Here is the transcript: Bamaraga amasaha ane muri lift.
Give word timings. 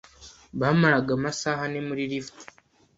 Bamaraga 0.59 1.11
amasaha 1.17 1.61
ane 1.67 1.79
muri 1.87 2.03
lift. 2.11 2.37